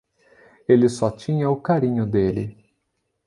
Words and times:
Ele 0.67 0.89
só 0.89 1.11
tinha 1.11 1.47
o 1.47 1.61
carinho 1.61 2.07
dele. 2.07 2.57